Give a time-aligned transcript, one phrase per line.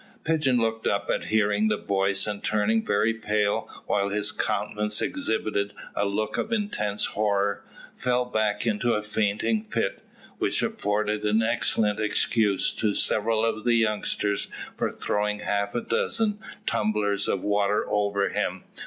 [0.23, 5.73] Pigeon looked up at hearing the voice, and turning very pale, while his countenance exhibited
[5.95, 7.63] a look of intense horror,
[7.95, 10.01] fell back in a fainting fit,
[10.39, 16.39] which afforded an excellent excuse to several of the youngsters for throwing half a dozen
[16.65, 18.63] tumblers of water over him.